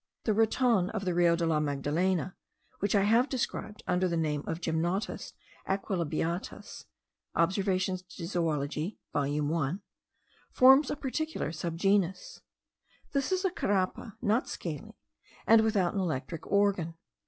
The 0.23 0.33
raton 0.33 0.89
of 0.89 1.05
the 1.05 1.13
Rio 1.13 1.35
de 1.35 1.45
la 1.45 1.59
Magdalena, 1.59 2.35
which 2.79 2.95
I 2.95 3.03
have 3.03 3.29
described 3.29 3.83
under 3.85 4.07
the 4.07 4.17
name 4.17 4.43
of 4.47 4.59
Gymnotus 4.59 5.33
aequilabiatus 5.67 6.85
(Observations 7.35 8.01
de 8.01 8.23
Zoologie 8.25 8.97
volume 9.13 9.49
1) 9.49 9.83
forms 10.51 10.89
a 10.89 10.95
particular 10.95 11.51
sub 11.51 11.77
genus. 11.77 12.41
This 13.11 13.31
is 13.31 13.45
a 13.45 13.51
Carapa, 13.51 14.15
not 14.23 14.49
scaly, 14.49 14.97
and 15.45 15.61
without 15.61 15.93
an 15.93 15.99
electric 15.99 16.47
organ. 16.47 16.95